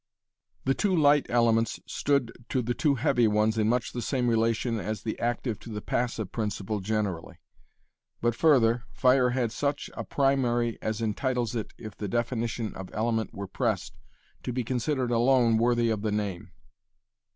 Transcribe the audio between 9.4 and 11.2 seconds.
such a primary as